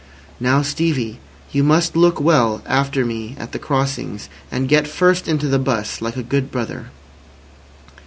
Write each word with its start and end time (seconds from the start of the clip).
"Now, 0.39 0.63
Stevie, 0.63 1.19
you 1.51 1.63
must 1.63 1.95
look 1.95 2.19
well 2.19 2.63
after 2.65 3.05
me 3.05 3.35
at 3.37 3.51
the 3.51 3.59
crossings, 3.59 4.29
and 4.51 4.67
get 4.67 4.87
first 4.87 5.27
into 5.27 5.45
the 5.47 5.59
'bus, 5.59 6.01
like 6.01 6.17
a 6.17 6.23
good 6.23 6.49
brother." 6.51 6.87